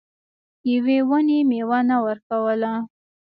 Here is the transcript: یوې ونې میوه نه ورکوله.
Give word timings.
یوې 0.71 0.97
ونې 1.09 1.39
میوه 1.49 1.79
نه 1.89 1.97
ورکوله. 2.05 2.71